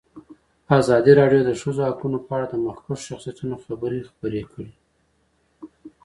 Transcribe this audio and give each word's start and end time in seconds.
ازادي 0.79 1.11
راډیو 1.19 1.41
د 1.43 1.47
د 1.49 1.51
ښځو 1.61 1.81
حقونه 1.89 2.17
په 2.27 2.31
اړه 2.37 2.45
د 2.49 2.53
مخکښو 2.65 3.05
شخصیتونو 3.07 3.55
خبرې 3.65 3.99
خپرې 4.09 4.41
کړي. 4.51 4.73